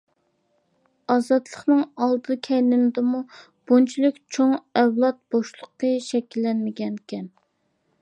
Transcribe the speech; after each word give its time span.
ئازادلىقنىڭ 1.15 1.83
ئالدى 2.05 2.37
كەينىدىمۇ 2.47 3.21
بۇنچىلىك 3.73 4.19
چوڭ 4.37 4.59
ئەۋلاد 4.83 5.23
بوشلۇقى 5.37 5.97
شەكىللەنمىگەن. 6.11 7.03